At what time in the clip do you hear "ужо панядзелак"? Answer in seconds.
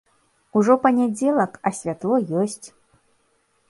0.57-1.53